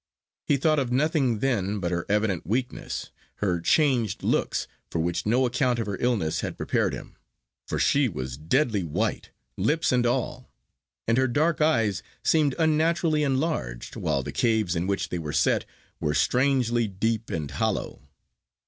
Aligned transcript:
He 0.47 0.57
thought 0.57 0.79
of 0.79 0.91
nothing 0.91 1.41
then 1.41 1.77
but 1.79 1.91
her 1.91 2.07
evident 2.09 2.43
weakness, 2.47 3.11
her 3.35 3.59
changed 3.61 4.23
looks, 4.23 4.67
for 4.89 4.97
which 4.97 5.27
no 5.27 5.45
account 5.45 5.77
of 5.77 5.85
her 5.85 5.97
illness 5.99 6.39
had 6.41 6.57
prepared 6.57 6.91
him. 6.91 7.15
For 7.67 7.77
she 7.77 8.09
was 8.09 8.35
deadly 8.35 8.83
white, 8.83 9.29
lips 9.57 9.91
and 9.91 10.07
all; 10.07 10.49
and 11.07 11.19
her 11.19 11.27
dark 11.27 11.61
eyes 11.61 12.01
seemed 12.23 12.55
unnaturally 12.57 13.21
enlarged, 13.21 13.95
while 13.95 14.23
the 14.23 14.31
caves 14.31 14.75
in 14.75 14.87
which 14.87 15.09
they 15.09 15.19
were 15.19 15.33
set 15.33 15.65
were 15.99 16.15
strangely 16.15 16.87
deep 16.87 17.29
and 17.29 17.51
hollow. 17.51 18.01